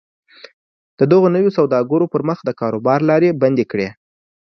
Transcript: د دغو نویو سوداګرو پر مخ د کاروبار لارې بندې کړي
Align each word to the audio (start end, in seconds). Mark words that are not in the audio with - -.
د 0.99 1.01
دغو 1.11 1.27
نویو 1.35 1.55
سوداګرو 1.57 2.11
پر 2.13 2.21
مخ 2.29 2.37
د 2.43 2.49
کاروبار 2.61 2.99
لارې 3.09 3.37
بندې 3.41 3.65
کړي 3.71 3.87